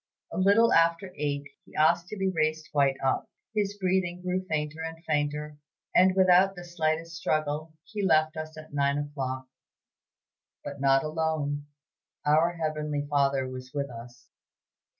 A 0.33 0.37
little 0.39 0.73
after 0.73 1.13
eight 1.15 1.43
he 1.63 1.75
asked 1.75 2.07
to 2.07 2.17
be 2.17 2.31
raised 2.31 2.71
quite 2.71 2.95
up. 3.03 3.29
His 3.53 3.77
breathing 3.77 4.23
grew 4.23 4.43
fainter 4.49 4.81
and 4.83 4.97
fainter, 5.05 5.57
and 5.93 6.15
without 6.15 6.55
the 6.55 6.63
slightest 6.65 7.15
struggle, 7.15 7.73
he 7.83 8.03
left 8.03 8.35
us 8.35 8.57
at 8.57 8.73
nine 8.73 8.97
o'clock, 8.97 9.45
but 10.63 10.81
not 10.81 11.03
alone; 11.03 11.67
our 12.25 12.53
Heavenly 12.53 13.05
Father 13.11 13.47
was 13.47 13.75
with 13.75 13.91
us. 13.91 14.27